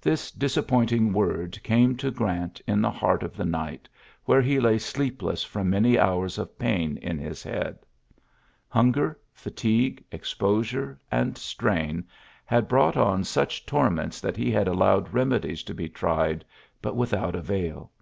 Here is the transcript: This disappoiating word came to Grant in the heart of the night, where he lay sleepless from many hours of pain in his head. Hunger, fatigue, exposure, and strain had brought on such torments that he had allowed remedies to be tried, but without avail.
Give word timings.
This 0.00 0.30
disappoiating 0.32 1.12
word 1.12 1.62
came 1.62 1.94
to 1.98 2.10
Grant 2.10 2.62
in 2.66 2.80
the 2.80 2.90
heart 2.90 3.22
of 3.22 3.36
the 3.36 3.44
night, 3.44 3.90
where 4.24 4.40
he 4.40 4.58
lay 4.58 4.78
sleepless 4.78 5.44
from 5.44 5.68
many 5.68 5.98
hours 5.98 6.38
of 6.38 6.58
pain 6.58 6.96
in 7.02 7.18
his 7.18 7.42
head. 7.42 7.78
Hunger, 8.70 9.18
fatigue, 9.34 10.02
exposure, 10.10 10.98
and 11.10 11.36
strain 11.36 12.06
had 12.46 12.68
brought 12.68 12.96
on 12.96 13.22
such 13.22 13.66
torments 13.66 14.18
that 14.18 14.38
he 14.38 14.50
had 14.50 14.66
allowed 14.66 15.12
remedies 15.12 15.62
to 15.64 15.74
be 15.74 15.90
tried, 15.90 16.42
but 16.80 16.96
without 16.96 17.34
avail. 17.34 17.92